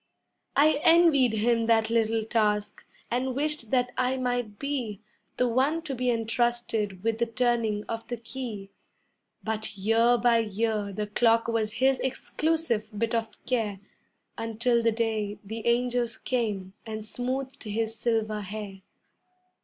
I 0.55 0.81
envied 0.81 1.33
him 1.33 1.67
that 1.67 1.91
little 1.91 2.25
task, 2.25 2.83
and 3.11 3.35
wished 3.35 3.69
that 3.69 3.91
I 3.95 4.17
might 4.17 4.57
be 4.57 4.99
The 5.37 5.47
one 5.47 5.83
to 5.83 5.93
be 5.93 6.09
entrusted 6.09 7.03
with 7.03 7.19
the 7.19 7.27
turning 7.27 7.83
of 7.83 8.07
the 8.07 8.17
key; 8.17 8.71
But 9.43 9.77
year 9.77 10.17
by 10.17 10.39
year 10.39 10.91
the 10.91 11.05
clock 11.05 11.47
was 11.47 11.73
his 11.73 11.99
exclusive 11.99 12.89
bit 12.97 13.13
of 13.13 13.37
care 13.45 13.79
Until 14.39 14.81
the 14.81 14.91
day 14.91 15.37
the 15.43 15.67
angels 15.67 16.17
came 16.17 16.73
and 16.83 17.05
smoothed 17.05 17.61
his 17.61 17.93
silver 17.95 18.41
hair. 18.41 18.81